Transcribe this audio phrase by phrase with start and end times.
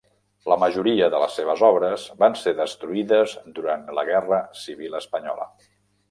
[0.51, 5.47] La majoria de les seves obres van ser destruïdes durant la guerra civil espanyola.